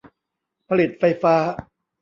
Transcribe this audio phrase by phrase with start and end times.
[0.69, 1.35] ผลิตไฟฟ้า